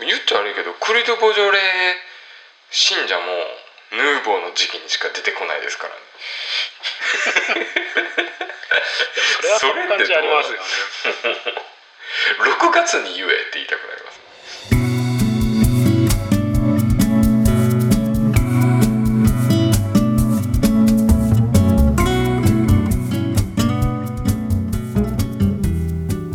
[0.00, 1.58] 言っちゃ悪いけどクリド・ボジョレ
[2.70, 3.22] 信者も
[3.92, 6.00] ヌーボーの時期にしか出てこないですからね。
[9.40, 10.64] それはその感じありますよね。
[12.58, 14.20] 6月に言えって言いたくなります。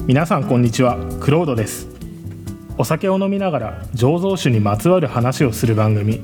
[0.07, 0.95] 皆さんこんにちは。
[1.19, 1.88] クロードです
[2.81, 6.21] お酒を飲みながら醸造酒にまつわる話をする番組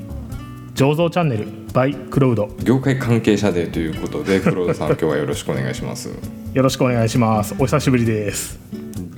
[0.73, 2.50] 醸造チャンネル by クロード。
[2.63, 6.10] 業界関係者でということで 黒田さん今日はよろしくお願いします。
[6.54, 7.54] よろしくお願いします。
[7.60, 8.58] お久しぶりです。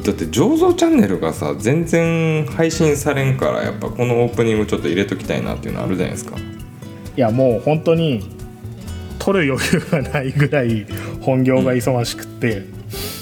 [0.04, 6.38] だって醸造チャンネルがさ全然配信されんからやっぱこのオープニングちょっと入れときたいなっていうのあるじゃないですか。
[6.38, 8.28] いやもう本当に
[9.20, 10.88] 取る余裕がないぐらい
[11.22, 12.64] 本業が忙しくって、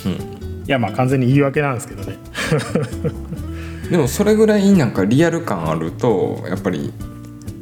[0.05, 0.35] うん。
[0.67, 2.15] いやまあ完全に言い訳なんですけどね
[3.89, 6.91] でもそれぐらいなんかリアル感あるとやっぱり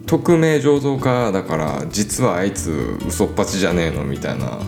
[0.05, 4.59] 匿名醸造家だから実はあいつ嘘っぱちじゃねえのみたいな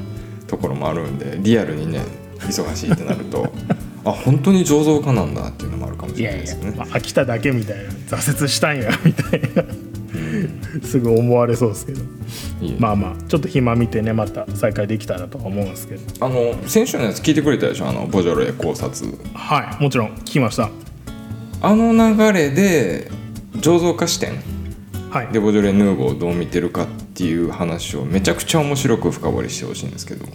[0.48, 2.02] ところもあるんでリアルにね
[2.40, 3.52] 忙しいってなると
[4.06, 6.76] あ本当に醸造家なんだっていうのもあるかもしいやいやれないですよね。
[6.78, 7.84] まあ、飽きただけみたいな
[8.18, 9.64] 挫折したんや みたいな
[10.84, 12.02] すぐ思われそうですけど。
[12.80, 16.02] まあまあちょっと暇見てねまた再開できたらとは思うんですけど。
[16.26, 17.88] あの先週のやつ聞いてくれたでしょ？
[17.88, 19.12] あのボジョレ考察。
[19.34, 20.70] はいもちろん聞きました
[21.66, 23.10] あの流れで
[23.54, 24.36] 醸造家視点
[25.10, 25.30] はい。
[25.30, 30.28] でボジョレ・ヌーボーをどう見てるかっていう話をめちゃくちゃ面白く深掘りしてほしいんですけど。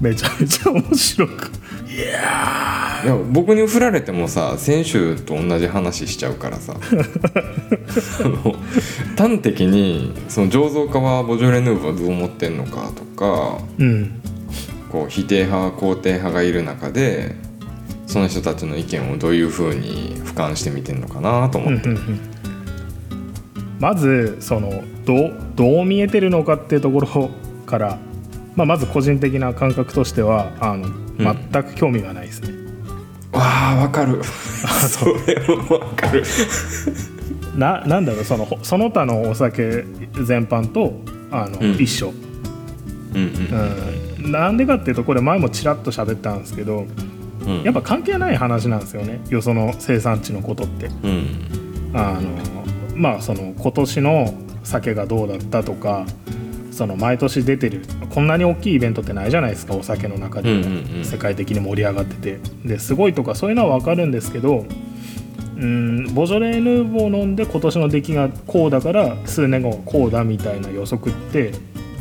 [0.00, 1.52] めちゃめちゃ面白く。
[1.88, 6.74] いやいや僕に振られてもさ先週と同じ話しちゃうからさ。
[9.16, 14.20] 端的にその醸造家はボジョレ・ヌーボーはどう思ってんのかとかーうん。
[14.90, 17.36] こう否定派肯定派がいる中で
[18.14, 22.20] その人たちの意見をどういうふうに俯瞰して見てんのかなと思って、うんうんうん。
[23.80, 27.30] まずそのどうどう見えてるのかっていうところ
[27.66, 27.98] から、
[28.54, 30.86] まあ、まず個人的な感覚としてはあの
[31.18, 32.54] 全く興味がないですね、
[33.32, 33.42] わ
[33.72, 34.22] あわかる。
[34.22, 36.22] それもわかる。
[37.56, 39.84] ななんだろうそのほその他のお酒
[40.24, 41.00] 全般と
[41.32, 41.72] あの、うん。
[41.82, 42.14] 一緒、
[43.12, 43.32] うん
[44.22, 47.13] うん、なんでかっていうとこれ前もちらっと喋ったんですけどうん
[47.64, 49.20] やっぱ関係ない話なんですよね。
[49.28, 50.86] よその生産地のことって。
[51.02, 51.26] うん。
[51.94, 52.30] あの
[52.94, 56.06] まあその今年の酒がどうだったとか
[56.70, 60.52] その毎年出てるこんなに大きいイベントってないじゃないですかお酒の中で。
[60.52, 62.40] も、世界的に盛り上がってて。
[62.64, 64.66] ですごいとかそういうのは分かるんですけど
[65.56, 71.52] うんボジョレ・ーヌーボー飲んで今年の出来がこうだから数年後はこうだみたいな予測って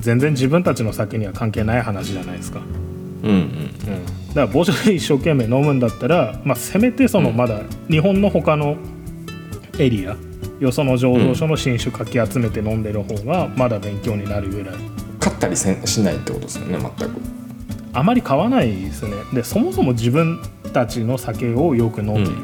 [0.02, 2.60] 全然自分たちの酒には関係ない話じゃないですか。
[3.24, 3.36] うんうん。
[3.36, 3.48] うん、
[4.34, 7.38] だからボジョレ一生懸命飲むんだったら、まあ、せめてそのうん。
[7.38, 8.78] まだ日本の他の
[9.78, 10.16] エリア
[10.60, 14.76] よその醸造所の新酒かき集めて飲んでる方がまだ勉強になるぐらい。
[15.20, 17.16] 買ったりせんしないってことですよね全く。
[17.94, 19.12] あまり買わないですね。
[19.34, 20.42] でそもそも自分
[20.74, 22.36] たちの酒をよく飲んでる、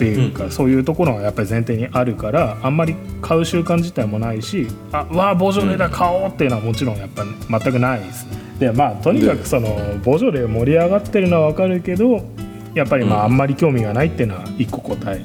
[0.00, 8.38] っていうか、そういうところがやっぱり前提にあるからあんまり買う習慣自体もないしあわあボジョレだ買おうっていうのはもちろんやっぱ全くないですね。
[8.58, 12.24] でまあとにかくそのボジョレ盛り上がってるのは分かるけど
[12.74, 15.22] やっぱりまああんまり興味がないっていうのは一個答え。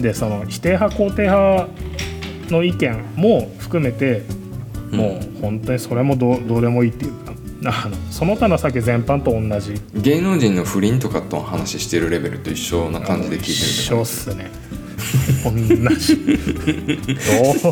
[0.00, 1.68] でその否定派肯定派
[2.50, 4.22] の意見も含めて
[4.92, 7.25] もう本当にそれもどうどうでもいいっていうか
[7.64, 9.74] あのその他の酒全般と同じ。
[9.94, 14.50] 芸能人の不倫とかと話してるレベルと一緒な感じで聞いてる一緒っすね。
[15.44, 15.50] 同
[15.96, 16.16] じ。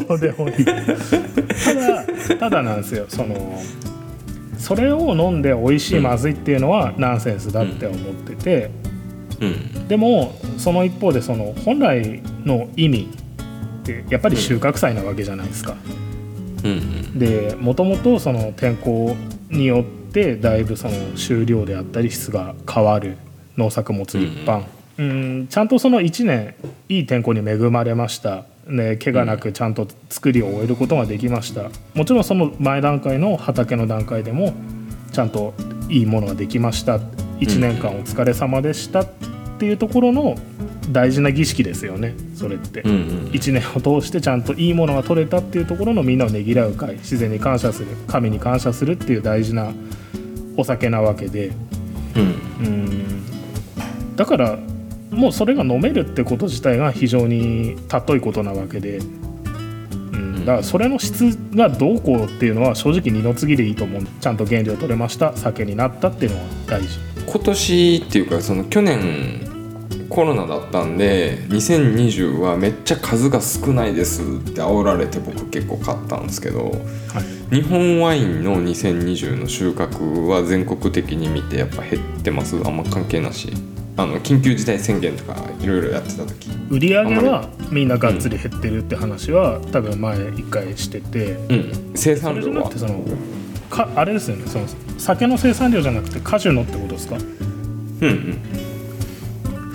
[0.09, 0.65] どうでもいい。
[0.65, 3.07] ただただなんですよ。
[3.09, 3.61] その
[4.59, 8.71] それを飲んで美味しいまずいっていうのはナンセンスだって思ってて、
[9.41, 9.89] うん。
[9.89, 13.11] でもその一方でその本来の意味
[13.83, 15.77] ってやっぱり収穫祭なわけじゃないですか。
[16.65, 16.71] うん。
[16.71, 19.15] うんでもともとその天候
[19.55, 23.17] によってだいぶその収量であったり質が変わる
[23.57, 24.65] 農作物一般、
[24.99, 25.47] うん。
[25.49, 26.55] ちゃんとその1年
[26.89, 28.45] いい天候に恵まれました。
[28.67, 31.71] ね怪我なくちゃんと作りを終えることができました。
[31.95, 34.55] もちろんその前段階の畑の段階でも
[35.13, 35.55] ちゃんと
[35.89, 36.99] いいものができました。
[37.41, 39.09] 1年間お疲れ様でしたっ
[39.59, 40.37] ていうところの
[40.91, 42.83] 大事な儀式ですよねそれって。
[42.83, 42.99] うんうん。
[43.33, 49.73] 1年を通してちゃんといいものが取れたっていうところのみんなをねぎらう会自然に感謝する神に感謝するっていう大事な
[50.57, 51.53] お酒なわけで。
[52.17, 52.67] うん。
[52.67, 54.17] うん。
[54.17, 54.59] だから
[55.11, 64.03] もうそれが飲めるってこと自体が非常に尊いことなわけで、うん、だからそれの質がどうこうっていうのは正直二の次でいいと思う。
[64.21, 65.37] ちゃんと原料取れました。
[65.37, 66.99] 酒になったっていうのは大事。
[67.27, 69.54] 今年っていうかその去年
[70.15, 77.55] コロナだったんで2020はめっちゃ数が少ないですって煽られて僕結構買ったんですけどはい。
[77.57, 82.57] 日本ワインの2020の収穫は全国的に見てやっぱ減ってます。
[82.65, 83.53] あんま関係なし。
[83.97, 86.51] あの緊急事態宣言とかいろいろやってた時。
[86.71, 91.33] 売り上げはみんながっつり減ってるって話は多分前一回してて。
[91.49, 91.93] うん。
[91.95, 92.71] 生産量は。
[92.77, 93.05] その
[93.71, 94.47] かあれですよね。
[94.47, 94.67] その
[94.99, 97.17] 酒の生産量じゃなくて果樹のってことですか？
[97.17, 97.23] うん
[98.03, 98.39] うん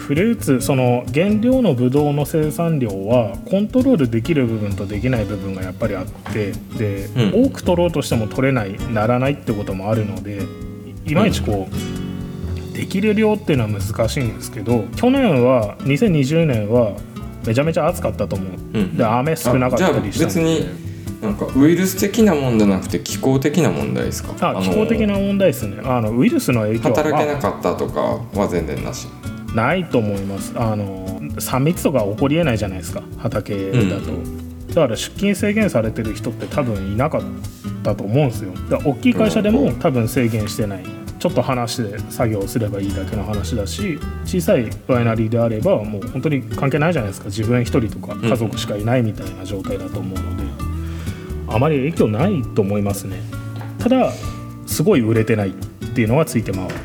[0.10, 7.46] フルーツその原料のブドウの生産量はコントロールできる部分とできない部分がやっぱりあってで、うん。
[7.46, 10.42] 多く取ろうとしても取れないならないってこともあるので
[11.06, 16.98] いいまいちこう、できる量っていうのは難しいんですけど去年は2020年は
[17.46, 18.98] めちゃめちゃ暑かったと思う、うん。
[18.98, 20.66] で雨少なかったりした別に
[21.22, 24.34] なんかウイルス的なもんじゃなくて気候的な問題ですか？
[24.58, 25.84] あ気候的な問題ですね。
[25.84, 28.00] あのウイルスの影響は働けなかったとか
[28.34, 29.08] は全然なし
[29.56, 30.54] ないと思います。
[30.56, 33.04] あの3密とか起こりえないじゃないですか。
[33.18, 34.12] 畑だと、
[34.70, 37.22] だから出勤制限されてる人って多分いなかっ
[37.84, 38.52] たと思うんですよ。
[38.70, 40.84] だから大きい会社でも多分制限してない。
[41.20, 47.28] ちょっと話して作業すればいいだけの話だし小さいワイナリーであればもう本当に関係ないじゃないですか。
[47.28, 50.44] 自分一人とか家族しかいないみたいな状態だと思うので、
[51.50, 53.18] あまり影響ないと思いますね。
[53.80, 54.14] ただ
[54.66, 55.52] すごい売れてないっ
[55.94, 56.76] ていうのはついて回る。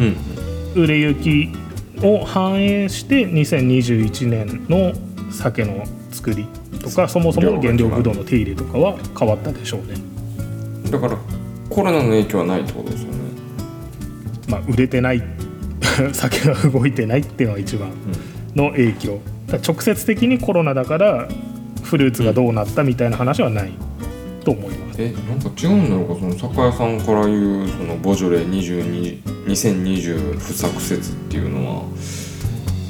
[0.00, 0.82] うん。
[0.82, 1.59] 売れ行き
[2.02, 4.92] を反映して2021年の
[5.32, 6.46] 酒の作り
[6.80, 9.94] とかそもそもの原料ブドウの手入れとかは変わったでしょうね。
[10.90, 11.16] だから
[11.68, 13.18] コロナの影響はないってことですよね。
[14.48, 15.22] まあ、売れてない
[16.12, 17.90] 酒が動いてないっていうのが一番
[18.54, 19.20] の影響。
[19.66, 21.28] 直接的にコロナだから
[21.82, 23.72] フルーツがどうなったみたいな話はない
[24.44, 25.02] と思います。
[25.02, 31.82] えなんか違うんだろうかその酒屋さんから言うそのボジョレ22 2020不作説っていうのは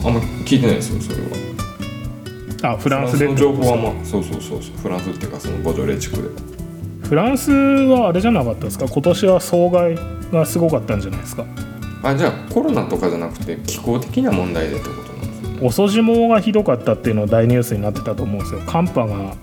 [0.05, 2.73] あんま聞いてないですよそれは。
[2.75, 6.29] あフランスでの情報はまあそうそうそうそうフランスっていうかそのボジョレ地区で。
[7.08, 8.87] フランスはあれじゃなかったですか？
[8.87, 9.97] 今年は総害
[10.31, 11.44] がすごかったんじゃないですか？
[12.02, 15.67] あじゃあコロナとかじゃなくて気候的な問題でってことなんですね。
[15.67, 18.61] 遅霜がひどかったっていうのが大ニュースになってたと思うんですよ。
[18.67, 19.35] 寒波が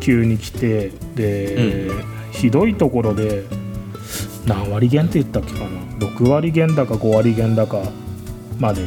[0.00, 1.90] 急に来てで、
[2.32, 3.44] ひどいところで
[4.46, 5.66] 何割減って言ったっけかな
[5.98, 7.82] ？6割減だか5割減だか
[8.58, 8.82] まで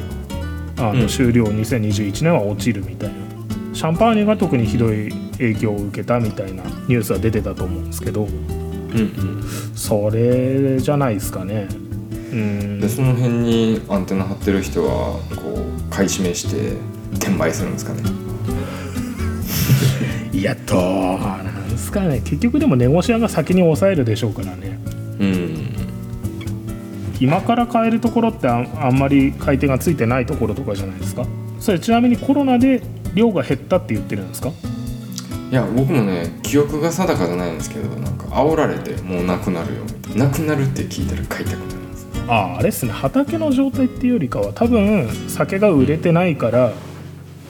[0.77, 1.07] あの、うん。
[1.07, 3.15] 終了2021年は落ちるみたいな。
[3.73, 9.43] シャンパーニュが特にひどい影響を受けたみたいなニュースは出てたと思うんですけどうんうん
[9.75, 11.67] それじゃないですかね。
[12.31, 12.79] うん。
[12.79, 16.77] でその辺にアンテナ張ってる人はこう買い占めして
[17.17, 18.01] 転売するんですかね
[20.41, 20.79] いやどう。
[21.19, 22.19] なんですかね。
[22.21, 24.79] 結局でもネゴシアが先に抑えるでしょうからね。
[25.19, 25.75] うん。
[27.19, 31.27] 今から買えるところってあんまり買い手がついてないところとかじゃないですか？
[31.59, 32.81] それちなみにコロナで
[33.13, 34.49] 量が減ったって言ってるんですか？
[35.51, 42.07] いや僕もね記憶が定かじゃないんですけどなんか煽られてもうなくなるよみたいななくなるって聞いたら買いたくなります。
[42.27, 42.91] あああれっすね。
[42.91, 46.73] 畑の状態っていうよりかは多分酒が売れてないから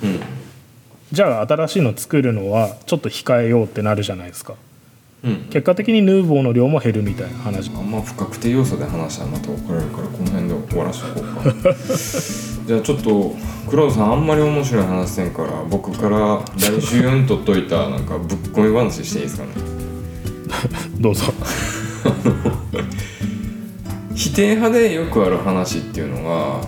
[0.03, 0.19] うん
[1.11, 4.53] じゃあ新しいの作るのはちょっと控えようってなるじゃないですか。
[5.23, 5.35] うん。
[5.51, 7.69] 結果的にヌーボーの量も減るみたいな話。
[7.75, 11.75] あんま不確定要素で話したらまた怒られるからこの辺で終わらしとこうか。
[12.67, 13.35] じゃあちょっと
[13.69, 19.51] 黒田さんあんまり面白い話せんから僕から来週にとっといたなんかぶっ込み話していいですかね？
[20.99, 21.25] どうぞ。
[24.15, 26.61] 否定派でよくある話っていうのが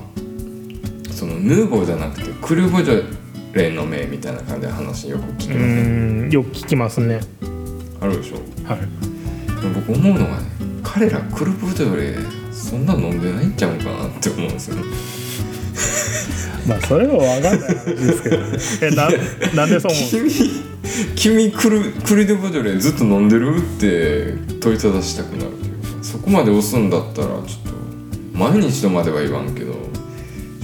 [1.11, 3.22] そのヌーボーじゃなくてクルボジョ
[3.53, 7.19] レの命みたいな感じで話よく聞きうませんーんよく聞きますね。
[8.01, 8.35] あるでしょ。
[8.67, 8.79] はい。
[9.73, 10.47] 僕思うのがね
[10.83, 12.15] 彼らクルボジョレ
[12.51, 14.75] そんな飲んでないんちゃうかなって思うんですよ。
[14.75, 14.83] ね
[16.67, 18.57] まあそれは分かんない話ですけどね。
[18.81, 19.09] えな
[19.55, 20.09] なんでそう思う？
[21.15, 27.43] 君君クルクルデボジョレずっと飲んでるって問いただしたくなるというかそこまで押すんだったらちょっ
[28.33, 29.62] と毎日とまでは言わんけど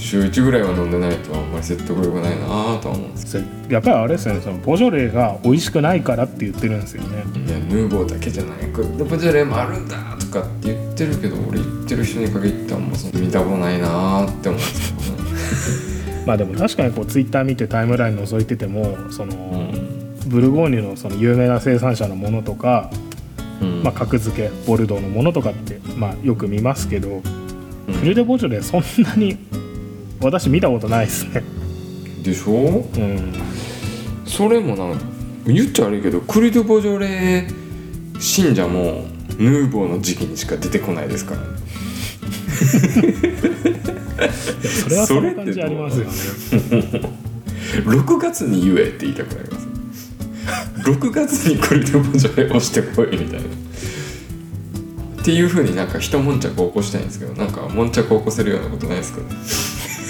[0.09, 3.37] 週1ぐらいは飲んでないとあんまり説得力ないなぁとは思うんです
[3.69, 7.17] やっぱりあれですよねそのボジョレーが美味しくないからって言ってるんですよね。
[7.45, 8.65] いやヌーボーだけじゃない。
[8.73, 16.25] クルデボジョレもあるんだとかって言ってるけど俺言ってる人に限ってあんまその見たことないなぁって思うんですけどね。
[16.25, 19.71] まあでも確かにこうツイッター見てタイムライン覗いててもその、
[20.25, 22.89] ブルゴーニュのその有名な生産者のものとか、
[23.61, 23.83] うん。
[23.83, 27.21] まあ、格付けボルドーのものとかって、まあ、よく見ますけど、
[27.87, 27.93] うん。
[27.99, 29.37] クルデボジョレーそんなに
[30.21, 31.43] 私見たことないですね。
[32.23, 32.85] でしょ？
[32.95, 33.33] うん。
[34.25, 34.99] それもな
[35.45, 37.47] 言っちゃ悪いけどクルデボジョレ
[38.19, 39.05] 信者も
[39.37, 41.47] ヌーボーの時期にしか出てこないですからね。
[44.83, 46.11] それはその感じありますよね。
[47.85, 49.67] 6月に言えって言いたくなります
[50.89, 53.45] 6月に来るでボジョレ押してこいみたいな。
[55.21, 59.25] っていうふうになんか一悶着を起こしたいんですけどなんか悶着を起こせるようなことないですかね？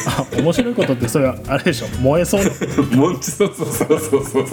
[0.07, 2.97] あ面白いことってそれはあれでしょ燃えそうな。
[2.97, 4.25] もんちそうそうそうそうそう。
[4.25, 4.45] そう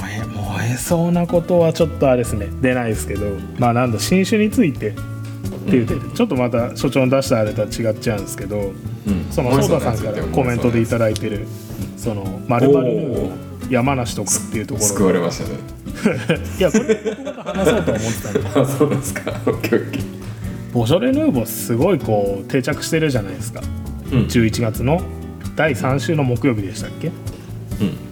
[0.00, 2.48] 燃え燃えそうなことはちょっとあれですね。
[2.60, 3.26] 出ないですけど。
[3.58, 4.92] まあなんだ新種についてっ
[5.70, 8.58] ていうて、ちょっとまた所長の出したあれとは違っちゃうんですけど。
[8.58, 9.26] うん。
[9.30, 11.46] そのソーダさんからコメントでいただいてる
[11.96, 13.30] そのまるまるの
[13.70, 15.58] 山梨とかっていうとこ救ろわれましたね。
[16.58, 16.94] いやこれ
[17.44, 19.30] 話そうと思ってたんで あそうですか。
[19.46, 20.19] オッケーオッケー
[20.72, 23.60] ボジョレ・ヌーボーすごいこう定着してるじゃないですか。
[24.12, 24.18] うん。
[24.26, 25.02] 11月の。
[25.56, 27.08] 第3週の木曜日でしたっけ？
[27.08, 27.12] うん。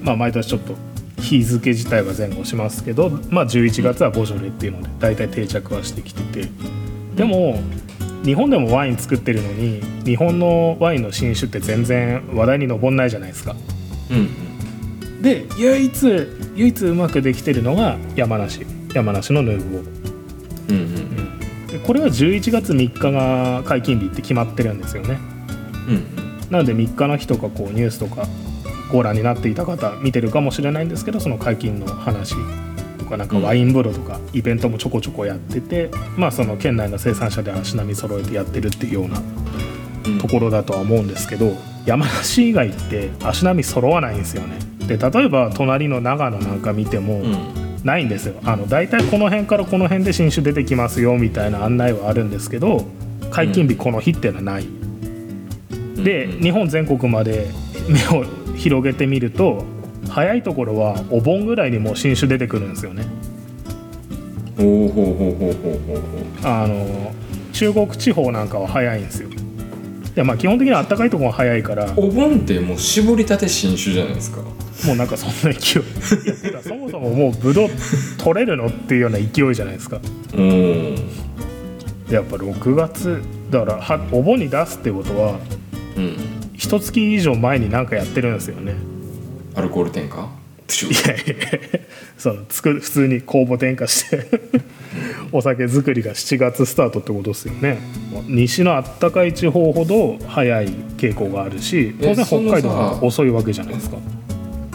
[0.03, 0.75] まあ毎年ちょっと
[1.21, 6.49] 日付自体は前後しますけど、まあ、11月はボジョレっていうので大体定着はしてきてて。
[7.15, 7.61] でも
[8.25, 13.55] 日本でもワイン作ってるのに日本のワインの新酒って全然話題に上んないじゃないですか。
[14.11, 15.23] うん。
[15.23, 16.07] で唯一
[16.57, 18.67] 唯一うまくできてるのが山梨。
[18.95, 19.85] 山梨のヌーボー。
[20.71, 20.81] うんう
[21.15, 21.18] んで
[21.89, 25.19] これは11月3日が解禁日って決まってるんですよね。
[25.89, 26.51] うん。
[26.51, 28.29] なので3日の日とかこうニュースとか
[28.93, 32.35] ご覧になっていた方見てるかもしれないんですけどその解禁の話
[32.99, 39.23] とかなんかワイン風呂とかイベントもちょこちょこやってて、まあその県内の生産者で足並み揃えてやってるっていうような
[40.05, 40.19] うん。
[40.19, 44.59] ところだとは思うんですけど山梨以外って足並み揃わないんですよね。
[44.87, 48.35] で例えば隣の長野なんか見てもうんないんですよ。
[48.45, 52.87] あの大体この辺からこの辺で新種出てきますよみたいな案内はあるんですけど
[53.31, 54.67] 解禁日この日っていうのはない、
[55.97, 56.43] でうん。
[56.43, 57.47] 日本全国まで
[57.89, 58.25] 目を
[58.57, 59.65] 広げてみると
[60.09, 63.05] 早いところはお盆ぐらいにもう新種出てくるんですよね。
[64.59, 66.03] おおほうほうほうほうほうほう。
[66.43, 67.13] あの
[67.53, 69.29] 中国地方なんかは早いんですよ
[70.19, 71.93] でまあ基本的には暖かいところが早いから。
[71.97, 74.39] お盆ってもう絞りたて新種じゃないですか。
[74.85, 75.85] もうなんかそんな勢い。
[76.61, 77.69] そもそももうブドウ
[78.19, 80.01] 取れるのっていうような勢いじゃないですか。
[80.35, 80.97] うん。
[82.09, 85.39] でやっぱ6月だからはお盆に出すってことは
[85.97, 86.17] うん。
[86.55, 88.75] 一月以上前に何かやってるんですよね。
[89.55, 90.29] アルコール添加？
[90.67, 91.81] プシュいやいや
[92.19, 94.27] その作る普通に酵母添加して
[95.33, 97.79] お酒作りが7月スタートってことですよね。
[98.27, 103.97] 西のあったかい地方ほど早い傾向があるし当然北海道は遅いわけじゃないですか。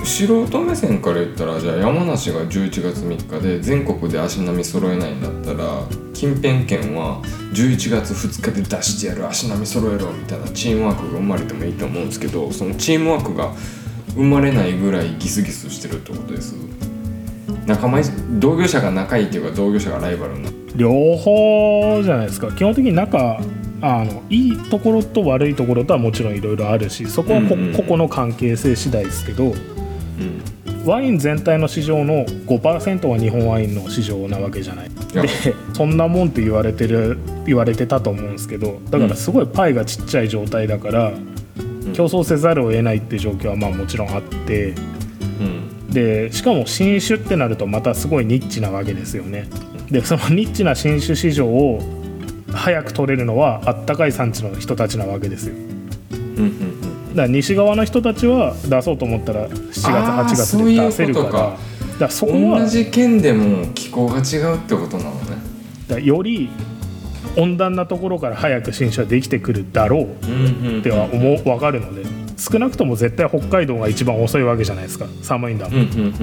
[0.03, 5.81] 素人目線から言ったらじゃあ山梨が11月3日で全国で足並み揃えないんだったら
[6.13, 7.21] 近辺県は
[7.53, 13.53] 11月2日で出してやる足並み揃えろみたいなチームワークが生まれてもいいと思うんですけどそのチームワークが
[14.15, 16.55] 生まれないぐらいギスギスしてるってことです
[17.65, 18.03] 仲間い
[18.39, 20.55] 同業者が仲いいっていうか同業者がライバルになる。
[20.75, 22.51] 両方じゃないですか。
[22.51, 23.39] 基本的に仲
[23.81, 27.73] あのいいところと悪いところとはもちろんいろいろあるしそこはこうんうん。
[27.73, 29.53] 個々の関係性次第ですけどうん
[30.85, 34.89] ワイン全体の市場の5%は日本ワインの市場なわけじゃない。
[35.13, 35.29] で
[35.73, 41.93] そんなもんって言われてる言われてたと思うんですけどだからすごいパイがちっちゃい状態だから、ん。
[41.93, 44.92] 競争せざるを得ないって状況はまあもちろんあってうん
[45.93, 49.47] でしかも新種ってなるとまたすごいニッチなわけですよね。
[49.91, 51.81] でそのニッチな新種市場を
[52.51, 55.55] 早く取れるのはあったかい産地の人たちなわけですよ。
[56.37, 56.73] うんうん
[57.13, 61.29] だから西側の人たちは出そうと思ったら7月8月で出せるから。
[61.29, 61.57] だか
[61.99, 65.37] らそこうんは同じ県でも気候が違うってことなのね。
[65.87, 66.49] だより
[67.37, 72.03] 温暖なところから早く新種はできてくるだろうっては思う分かるので
[72.37, 75.05] 少なくとも絶対北海道が一番遅いわけじゃないですか。
[75.21, 75.81] 寒いんだもん。
[75.81, 76.13] うんうんうんうん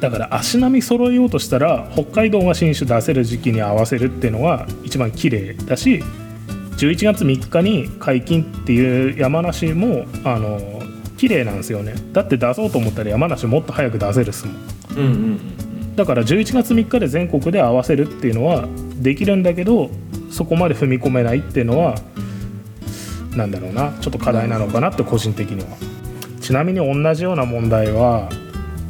[0.00, 6.02] だから足並み揃えようとしたら北海道が新種出せる時期に合わせるっていうのが一番綺麗だし
[6.76, 10.82] 11月3日に解禁っていう山梨もあの
[11.16, 11.94] 綺麗なんですよね。
[12.12, 14.56] だって出そうと思ったら山梨もっと早く出せるっすもん。
[14.90, 15.40] うんうんうん
[15.96, 18.66] だから11月3日で全国で合わせるっていうのは
[18.96, 19.90] できるんだけど
[20.28, 21.94] そこまで踏み込めないっていうのは
[23.36, 25.76] なんだろうなちょっと課題なのかなって個人的には。
[26.40, 28.28] ちなみに同じような問題は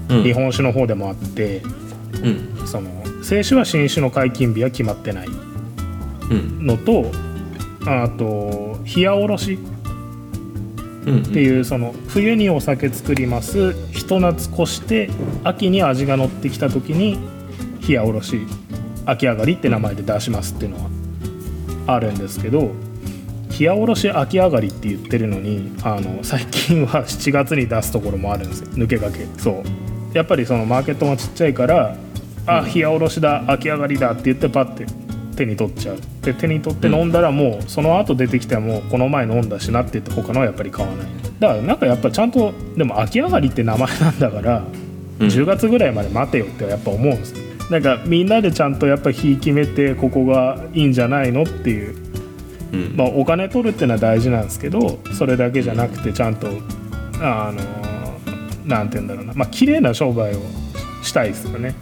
[0.09, 0.23] うん。
[0.23, 1.63] 日本酒の方でもあって、
[2.23, 2.67] うん。
[2.67, 2.91] その
[3.23, 5.29] 清酒は新酒の解禁日は決まってない。
[5.29, 6.67] うん。
[6.67, 7.11] のと
[7.87, 9.59] あと冷やおろし。
[11.07, 15.11] うんっていうその冬にお酒作りますひと夏越して
[15.43, 17.19] 秋に味が乗ってきた時に
[17.87, 18.47] 冷やおろし
[19.05, 20.91] 秋上がりって名前で出しますっていうのは
[21.87, 22.71] あるんですけど
[23.59, 28.69] 冷やおろし秋上がりって言ってるのにあの最近は 7月に出すところもあるんですよ。
[28.73, 29.41] 抜け駆け。
[29.41, 30.17] そう。
[30.17, 31.97] やっぱりそのマーケットがちっちゃいから
[32.47, 34.87] あ冷やおろしだ秋上がりだって言ってパッて
[35.37, 35.97] 手に取っちゃう。
[36.23, 41.07] で手に取って飲んだらもうその後出てきてもこの前飲んだしなって言って他のはやっぱり買わない。
[41.39, 44.63] だからなんかやっぱちゃんとでも秋上がりって名前なんだから、
[45.21, 45.29] うん。
[45.29, 47.39] 10月ぐらいまで待てよってやっぱ思うんですよ。
[47.71, 52.04] なんかみんなでちゃんとやっぱ日決めてここがいいんじゃないのっていう
[52.75, 52.97] うん。
[52.97, 56.49] まあ、お金取るっていうのは大事なんですけどそれだけじゃなくてちゃんと
[57.21, 57.61] あの
[58.67, 59.33] なんて言うんだろうな。
[59.35, 60.41] まあ綺麗な商売を
[61.03, 61.75] したいですよね。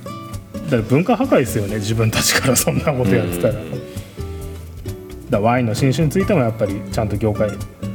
[0.53, 2.57] だから文化破壊ですよね自分たちから。
[2.57, 5.31] そんなことやってたら,、うん。
[5.31, 7.51] だワインの新酒についてもやっぱりちゃんと業界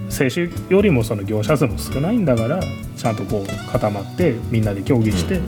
[0.10, 2.60] 清酒よりもその業者数も少ないんだから
[2.96, 5.40] ちゃんとこう固まってみんなで協議して、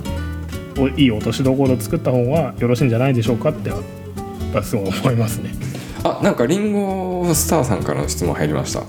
[0.77, 3.81] おいい落としどころを作った方がよろしいんじゃないでしょうかってやっ
[4.53, 5.51] ぱすごい思いますね。
[6.03, 8.83] あなんかリンゴスターさんからの質問入りました。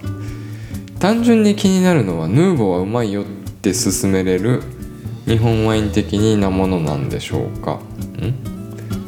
[0.99, 3.25] 単純に気になるのはヌーボーはうまいよっ
[3.62, 4.62] て勧めれる
[5.26, 7.75] 日本ワイン的なものなんでしょうか？
[7.75, 8.35] ん？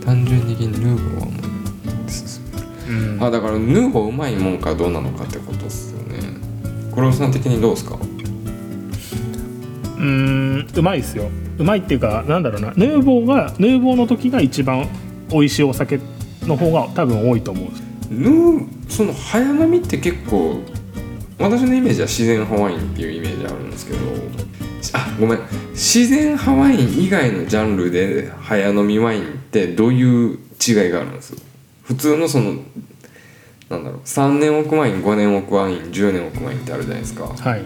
[0.04, 1.42] 単純的にヌーボーはうまいっ
[2.06, 2.40] て勧
[2.86, 3.12] める。
[3.12, 3.22] うん。
[3.24, 6.18] あだからヌーボーうまいもんかどうなのかってことですよね。
[6.94, 7.96] 黒尾さん的にどうですか？
[7.96, 11.28] うーんうまいですよ。
[11.58, 12.72] うまいっていうかなんだろうな。
[12.74, 14.88] ヌーボーがヌーボーの時が一番
[15.30, 16.00] 美味しいお酒
[16.42, 17.64] の方が多分多いと思う。
[17.64, 20.60] んですヌーその早飲みって結構
[21.38, 23.98] 私のイメージは自然派ワインっていうイメージあるんですけど
[24.94, 25.38] あごめん。
[25.70, 31.34] 自然派ワイン以外のジャンルで早飲みワインってどういう違いがあるんです？
[31.82, 32.56] 普通のその
[33.70, 37.24] なんだろう3年置くワイン5年置くワイン10年置くワインってあるじゃないですか。
[37.24, 37.62] はい。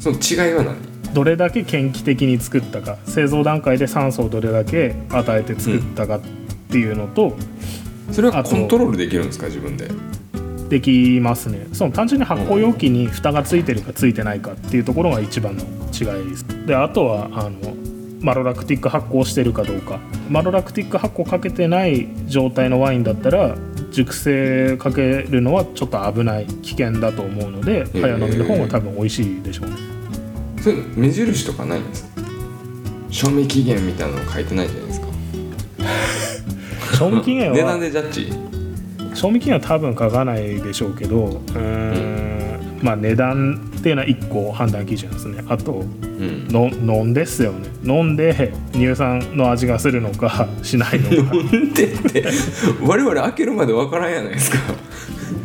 [0.00, 1.14] その違いは何？
[1.14, 6.20] どれだけ研気的に作ったか製造段階で酸素をどれだけ与えて作ったかっ
[6.70, 7.36] ていうのと、
[8.12, 9.46] それはコントロールできるんですか？
[9.46, 9.88] 自分で。
[10.68, 11.66] できますね。
[11.72, 16.46] その単純に発酵容器に蓋がついてるかついてないかっていうところが一番の違いです。
[16.66, 17.74] であとはあの
[18.20, 19.98] マロラクティック発酵してるかどうか。
[20.30, 23.56] マロラクティック発酵かけてない状態のワインだったら
[23.90, 28.00] 熟成かけるのはちょっと危ない危険だと思うのでー。
[28.00, 29.70] 早飲みの方が多分美味しいでしょう。
[29.70, 29.76] ね
[30.62, 32.22] それ目印とかないんですか？
[33.10, 35.01] 賞味期限みたいなの書いてないじゃないですか
[37.10, 38.32] 賞味期限値段はでジャッジ。
[39.14, 45.42] 賞味期限は多分書かないでしょうけどうーんまあ値段っていうのは1個判断基準ですね。
[45.48, 46.48] あとうん。
[46.48, 47.68] の飲んですよね。
[47.84, 51.34] 飲んで乳酸の味がするのか しないのか。
[51.34, 52.24] なんでって。
[52.82, 54.58] 我々開けるまでわからんやないですか。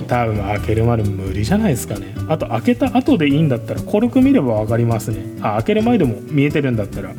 [0.08, 2.14] 多分開けるまで無理じゃないですかね。
[2.30, 5.18] あと開けた後でいいんだったらコルク見れば分かりますね。
[5.42, 7.10] あ開ける前でも見えてるんだったら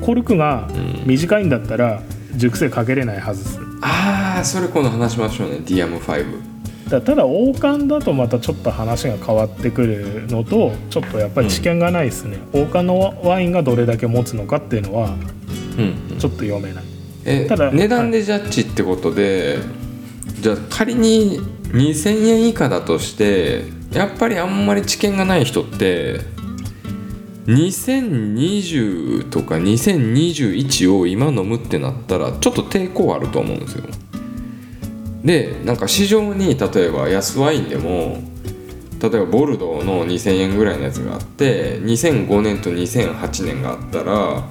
[0.00, 1.08] コルクがうん。
[1.08, 2.02] 短いんだったら
[2.36, 3.58] 熟成かけれないはずです。
[3.82, 5.56] ああそれ今度話しましょうね。
[5.58, 6.54] DM5
[6.88, 15.14] だただ王冠だとまたちょっと話が変わってくるのとちょっとやっぱり知見がないですね、王冠のワインがどれだけ持つのかっていうのは
[15.78, 16.84] うんちょっと読めない。
[17.24, 19.58] えただ値段でジャッジってことで、
[20.40, 26.20] じゃあ仮に2000円以下だとしてやっぱりあんまり知見がない人って
[27.46, 33.84] 2020とか2021を今飲むってなったらちょっと抵抗あると思うんですよ。
[35.24, 38.22] でなんか市場に例えば安ワインでも
[39.00, 44.44] 例えばボルドーの2000円ぐらいのやつがあって2005年と2008年があったら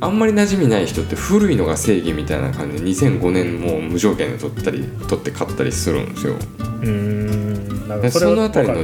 [0.00, 6.34] あんまり馴染みない人って古いのが正義みたいな感じで2005年も無条件で取ったり取って買ったりするんですよ。
[6.34, 8.74] うーんそのあたりの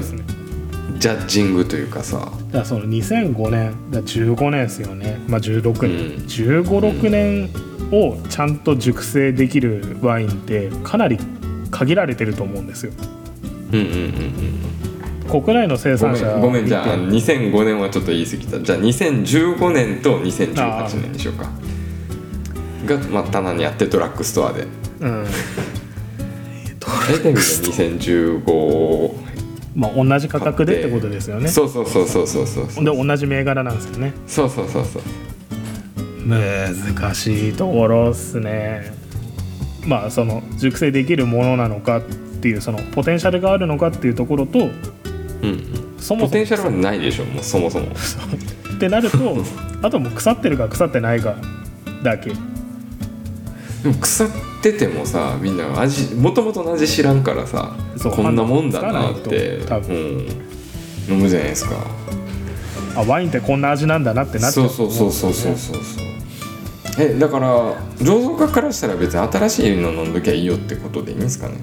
[0.98, 2.18] ジャッジングというかさ。
[2.18, 5.20] だからその2005年だから15年ですよね。
[5.29, 6.24] まあ16年、うん。
[6.24, 7.50] 1 5 6年
[7.92, 11.18] をちゃんと熟成できるワインってかなり
[11.70, 12.92] 限られてると思うんですよ。
[13.72, 14.70] うんうんうんうん
[15.31, 17.38] 国内の生産者んごめんじゃあ見て。
[17.38, 18.61] 2005年はちょっと言い過ぎた。
[18.61, 21.48] じゃあ2015年と2018年にしようか。
[22.85, 24.66] が、まあ、棚にあってドラッグストアで。
[25.00, 25.24] うん。
[26.81, 29.29] 大体みんな2015
[29.74, 31.48] まあ同じ価格でってことですよね。
[31.48, 34.12] そうそうそうそうそうそうで同じ銘柄なんですよね。
[34.26, 35.02] そうそうそうそう
[36.26, 38.92] 難しいところっすね。
[39.87, 45.64] まあその熟成できるものなのかっていうそのポテンシャルがあるのかっていうところとうん。
[45.98, 46.26] そもそも。
[46.26, 47.87] ポテンシャルはないでしょもうそもそも。
[47.87, 49.18] ってなると
[49.83, 51.37] あともう腐ってるか腐ってないか
[52.02, 52.33] だけ
[53.82, 54.28] でも腐っ
[54.62, 57.74] ててもさみんな味もともとの味知らんからさ
[58.14, 60.28] こんなもんだなって多うん、
[61.08, 61.76] 飲むじゃないですか。
[62.96, 64.66] あワインってこんな味なんだなってなっちゃそう。
[64.66, 66.10] うそうそうそうそううそうそう。
[66.98, 71.56] えだから醸造家からしたら別に新しいの飲んどきゃいいよってことでいいんですかね。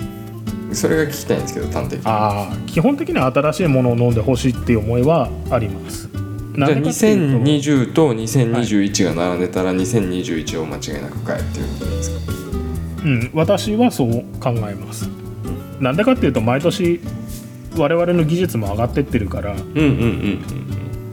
[0.73, 2.05] それが聞きたいんですけど端的に。
[2.05, 6.06] ああ基本的には新しいものを飲んでほしいっていう思いはあります。
[6.06, 7.39] じゃあなんでかっていうと。
[7.39, 12.31] 2020と2021が並んでたら2021を間違いなく買えっていうことですか？
[13.03, 15.07] ううん、私はそう考えます。
[15.79, 16.99] なんでかっていうと毎年
[17.77, 20.39] 我々の技術も上がってってるからうんうんうんうん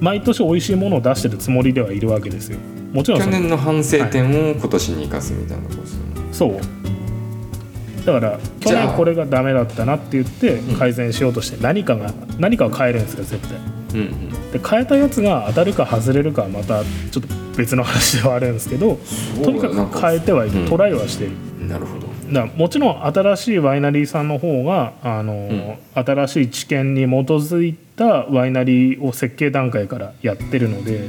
[0.00, 2.58] 毎年美味しいものを出してるつもりではいるわけですよ。
[2.92, 8.06] もちろん去年の反省点を今年に生かすみたいなことですよね、そう。
[8.06, 10.76] だから去年これがダメだったなって言ってうん。
[10.76, 13.58] 改善しようとして何かが何かを変えるんですよ絶対。
[14.00, 19.00] うんうんで変えたやつが当たるか外れるかはまたちょっと別の話ではあるんですけど
[19.42, 20.68] とにかく変えてはいる、うん。
[20.68, 21.66] トライはしている。
[21.66, 22.06] なるほど。
[22.32, 31.08] だもちろん新しいワイナリーさんの方があの、新しい知見に基づいたワイナリーを設計段階からやってるので、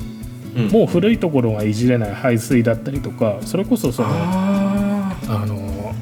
[0.55, 0.67] うん。
[0.69, 5.93] もう古いところがいじれない排水だったりとかそれこそそのああの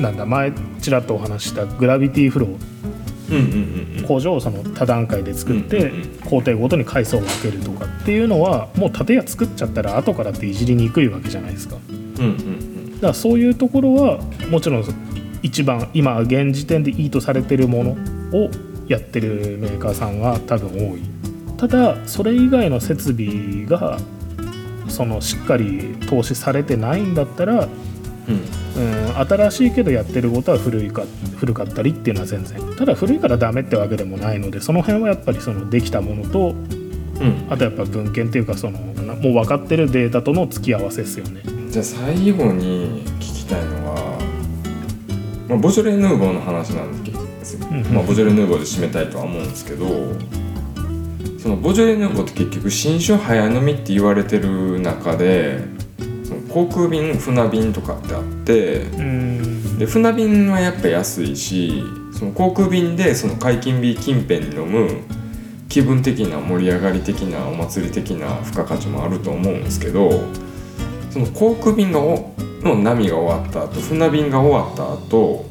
[0.00, 2.48] なんだ前ちらっとお話ししたグラビティフロー。
[2.48, 2.73] うんうんうん
[4.06, 5.92] 工場をその多段階で作って、
[6.24, 11.76] 工程ごとに階層を分けるとかっていうのはもう建屋作っちゃったら後からっていじりにくいわけじゃないですか。
[11.76, 11.80] だ
[13.00, 14.18] からそういうところは
[14.50, 14.84] もちろん
[15.42, 17.90] 一番今現時点でいいとされてるもの
[18.32, 18.50] を
[18.88, 21.00] やってるメーカーさんが多分多い。
[21.56, 23.98] ただそれ以外の設備が
[24.88, 27.68] そのしっかり投資されてないんだったら、
[28.28, 28.40] うん。
[28.76, 31.04] うん、新しいけどやってることは古いか
[31.36, 36.54] 古かったりっていうのは全然ただ古いからダメってわけでもないのでその辺はやっぱりそのできたものと
[37.20, 37.46] うん。
[37.48, 41.42] あとやっぱ文献っていうかそのもう分かってるデータとの付き合わせですよね。
[41.70, 44.18] じゃあ最後に聞きたいのは、
[45.48, 47.12] まあ、ボジョレ・ヌーボーの話なんで
[47.44, 47.94] すよ、うんうん。
[47.94, 49.86] まあ、ボジョレ・ヌーボーで締めたいとは思うんですけど
[51.38, 55.64] そのボジョレ・ヌーボーって結局新種早飲みって言われてる中で
[56.54, 59.78] 航空便船便とかってあってうん。
[59.78, 61.82] で船便はやっぱ安いし
[62.16, 65.00] その航空便でその解禁日近辺に飲む
[65.68, 70.10] 気分的な盛り上がり的なお祭り的な付加価値もあると思うんですけど
[71.10, 75.44] その航空便がおの波が終わった後船便が終わった後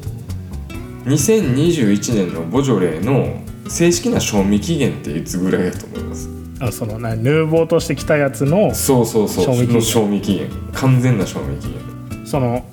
[1.04, 6.33] 2021年のボジョレーの正式な賞味期限っていつぐらいだと思います？
[6.66, 9.44] あそのなヌーボーとして来たやつのそうそうそう。
[9.44, 10.10] 賞味期限。
[10.10, 10.48] 味期限。
[10.72, 12.26] 完全な賞味期限。
[12.26, 12.64] その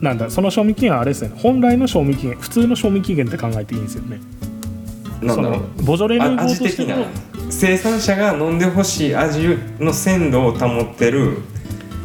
[0.00, 1.36] なんだその賞味期限はあれですよね。
[1.38, 4.20] 本来の賞味期限普通の賞味期限って考えていいんですよね。
[5.20, 5.82] そのなんだろう。
[5.82, 6.94] ボジョレ・ヌーボあーと味的な。
[6.94, 7.06] しての
[7.50, 11.38] 生産者が飲んでほしい味の鮮度を保ってる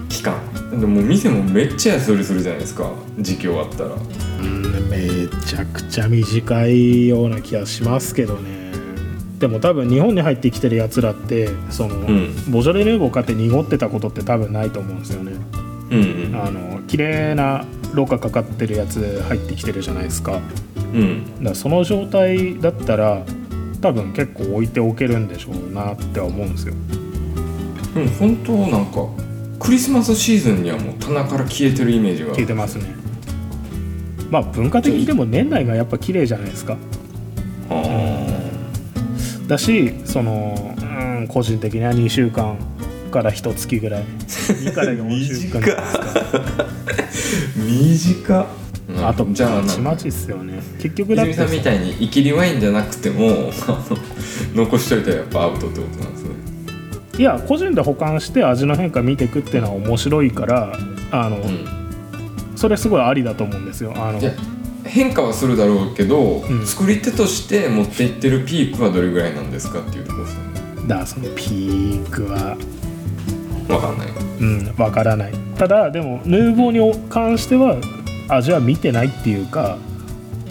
[0.10, 0.36] 期間。
[0.72, 2.92] でも店もめっちゃ安売りするじゃないですか。
[3.20, 3.92] 時期終わったら。
[4.40, 8.55] うんめちゃくちゃ短いような気がしますけどね
[9.46, 12.52] でも多分日本に入ってきてるやつらってその、ん。
[12.52, 15.34] ボジョレ・ヌーボー買って濁ってたことって多分ないと思うんですよね。
[15.92, 16.36] うんうん。
[16.36, 20.42] あの綺麗なろ過かかってるやつ入ってきてるじゃないですか。
[20.96, 21.26] うん。
[21.38, 23.24] だからその状態だったら
[23.82, 26.74] 多分結構置いておけるんでしょうなっては思うんですよ。
[27.94, 29.08] でも本当なんか
[29.60, 32.34] クリスマスシーズンにはもう棚から消えてるイメージが。
[32.34, 32.96] 聞いてますね。
[34.32, 36.74] まあ文化的にでも年内がやっぱ綺麗じゃないですか。
[36.74, 37.05] あ
[39.48, 40.84] だしそのう
[41.24, 42.58] ん個人的には2週間
[43.12, 44.04] から1月ぐらい。
[44.04, 45.62] 2から4週間。
[47.56, 48.46] 短っ。
[49.04, 50.62] あとじゃあちまちっすよね。
[50.80, 53.52] 結局だって泉さんみたいにイキリワインじゃなくても
[54.54, 56.30] 残しといたらやっぱアウトってことなんですね。
[57.18, 60.78] いや個人で保管して味の変化見ていくっていうのは面白いから
[61.12, 61.66] あの、うん。
[62.56, 63.94] それすごいありだと思うんですよ。
[63.96, 64.32] あのいや
[64.86, 66.66] 変化はするだろうけど、ん。
[66.66, 70.62] 作り手として持っていってるピークはどれぐらいなんですかっていうところですよね。
[70.88, 72.58] だからそのピークは。
[73.68, 74.08] わかんない。
[74.40, 75.34] うんわからない。
[75.58, 77.78] ただでもヌーボーに関しては
[78.28, 79.78] 味は見てないっていうか、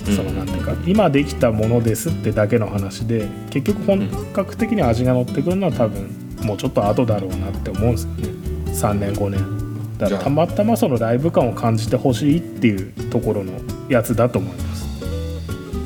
[0.06, 0.16] うん。
[0.16, 6.10] そのなんていうか今できたものですってだけの話で結局本格的に味が乗ってくるのは多分
[6.42, 8.28] もうちょっと後だろうなって思うんですよね。
[8.66, 9.64] 3年5年。
[9.98, 13.52] だからたまたまそのライブ感を感じてほしいっていうところの
[13.88, 14.84] やつだと思います。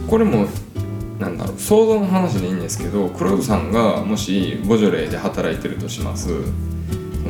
[0.09, 0.47] これも
[1.19, 6.29] なんだろう想像の話でいいんですけど黒田さんがもしボジョレーで働いてるとします。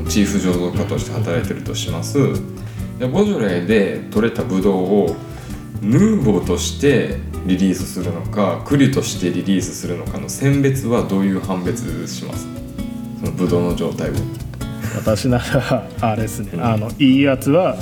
[0.09, 2.18] チーフ醸造家として働いてるとします。
[2.98, 5.16] でボジョレーで取れたブドウを
[5.81, 12.46] ヌーボーとしてリリースするのかクリュとしてリリースするのかの選別はどういう判別します？
[13.20, 14.12] そのブドウの状態を。
[14.96, 17.76] 私ならあれですね、うんあのいいやつは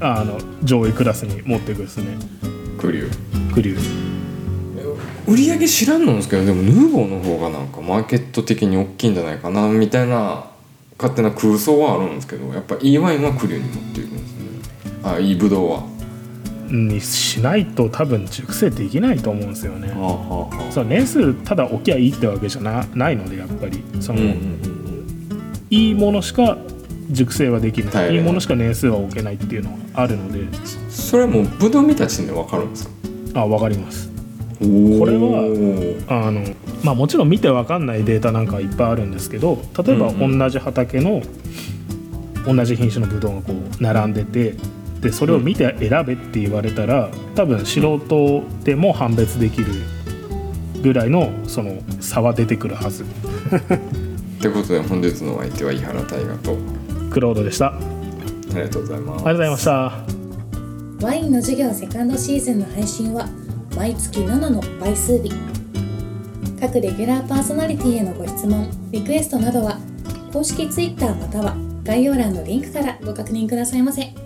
[0.00, 2.16] あの上位クラスに持っていくですね。
[2.78, 4.16] クリュクリュ
[5.26, 10.46] 売り上げ知らんのんですけどでもヌーボーの方がなんかマーケット的に大きいんじゃないかなみたいな
[10.98, 15.00] 勝手な空想はあるんですけどやっぱいいワインはクリュに持っていくんですね。
[15.02, 15.96] あいいブドウは。
[16.68, 19.88] にしないと多分熟成できないと思うんですよね。
[19.88, 23.82] はあはあはその年数ただ置きゃいいってわけじゃなないのでやっぱり。
[24.00, 25.66] その、うんうん。
[25.70, 26.56] いいものしか
[27.10, 28.20] 熟成はできはいない。
[28.22, 30.40] ものしか年数は置けないっていうのはあるので。
[30.90, 32.86] それはもうブドウ見た時点で分かるんです
[33.32, 33.42] か？
[33.42, 34.10] あ分かります。
[34.58, 34.64] こ
[35.04, 36.42] れはあの
[36.82, 40.38] まあもちろん見て分かんないデータなんかいっぱいあるんですけど例えばうんうん。
[40.38, 41.22] 同じ畑の
[42.46, 44.54] 同じ品種のブドウがこう並んでて
[45.02, 49.66] でそれを見て選べって言われたら多分素人でも判別できる
[50.82, 53.04] ぐらいのその差は出てくるはず。
[54.38, 56.56] ってことで本日のお相手は井原大河と
[57.10, 57.66] クロードでした。
[57.66, 59.18] あありがとうございます。
[59.18, 61.06] りがとうございました。
[61.06, 63.28] ワインの授業セカンドシーズンの配信は
[63.76, 65.32] 毎月7の倍数日。
[66.60, 69.78] 各レギュラーパーソナリティへのご質問リクエストなどは
[70.32, 74.25] 公式 Twitter または概要欄のリンクからご確認くださいませ。